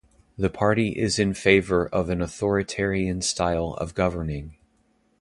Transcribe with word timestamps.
The 0.35 0.49
party 0.49 0.93
is 0.97 1.19
in 1.19 1.35
favour 1.35 1.85
of 1.89 2.09
an 2.09 2.23
authoritarian 2.23 3.21
style 3.21 3.75
of 3.77 3.93
governing. 3.93 4.57